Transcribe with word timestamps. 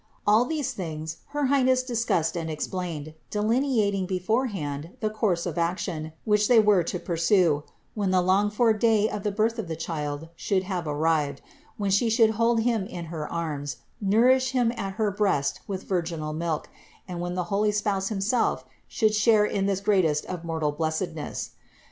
All 0.25 0.45
these 0.45 0.73
things 0.73 1.17
her 1.27 1.45
Highness 1.45 1.83
discussed 1.83 2.35
and 2.35 2.49
explained, 2.49 3.13
delineating 3.29 4.07
beforehand 4.07 4.97
the 4.99 5.11
course 5.11 5.45
of 5.45 5.59
action, 5.59 6.11
which 6.25 6.47
they 6.47 6.59
were 6.59 6.81
to 6.81 6.97
pursue, 6.97 7.61
when 7.93 8.09
the 8.09 8.19
longed 8.23 8.53
for 8.53 8.73
day 8.73 9.07
of 9.07 9.21
the 9.21 9.29
birth 9.31 9.59
of 9.59 9.67
the 9.67 9.75
Child 9.75 10.29
should 10.35 10.63
have 10.63 10.87
arrived, 10.87 11.43
when 11.77 11.91
She 11.91 12.09
should 12.09 12.31
hold 12.31 12.61
Him 12.61 12.87
in 12.87 13.05
her 13.13 13.31
arms, 13.31 13.77
nourish 14.01 14.53
Him 14.53 14.73
at 14.75 14.93
her 14.93 15.11
breast 15.11 15.59
with 15.67 15.83
virginal 15.83 16.33
milk, 16.33 16.67
and 17.07 17.21
when 17.21 17.35
the 17.35 17.43
holy 17.53 17.71
spouse 17.71 18.09
himself 18.09 18.65
should 18.87 19.13
share 19.13 19.45
in 19.45 19.67
this 19.67 19.81
greatest 19.81 20.25
of 20.25 20.43
mortal 20.43 20.71
blessedness. 20.71 21.51